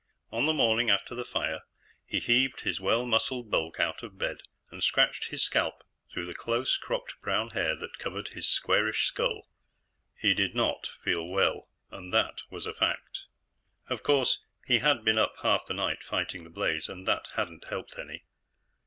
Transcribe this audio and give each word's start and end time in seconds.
On 0.31 0.47
the 0.47 0.51
morning 0.53 0.89
after 0.89 1.13
the 1.13 1.23
fire, 1.23 1.61
he 2.07 2.19
heaved 2.19 2.61
his 2.61 2.79
well 2.81 3.05
muscled 3.05 3.51
bulk 3.51 3.79
out 3.79 4.01
of 4.01 4.17
bed 4.17 4.37
and 4.71 4.83
scratched 4.83 5.25
his 5.25 5.43
scalp 5.43 5.83
through 6.11 6.25
the 6.25 6.33
close 6.33 6.75
cropped 6.75 7.13
brown 7.21 7.51
hair 7.51 7.75
that 7.75 7.99
covered 7.99 8.29
his 8.29 8.47
squarish 8.49 9.05
skull. 9.05 9.47
He 10.17 10.33
did 10.33 10.55
not 10.55 10.87
feel 11.03 11.27
well, 11.27 11.69
and 11.91 12.11
that 12.15 12.41
was 12.49 12.65
a 12.65 12.73
fact. 12.73 13.25
Of 13.89 14.01
course, 14.01 14.39
he 14.65 14.79
had 14.79 15.05
been 15.05 15.19
up 15.19 15.35
half 15.43 15.67
the 15.67 15.75
night 15.75 16.01
fighting 16.01 16.45
the 16.45 16.49
blaze, 16.49 16.89
and 16.89 17.07
that 17.07 17.27
hadn't 17.35 17.65
helped 17.65 17.99
any. 17.99 18.23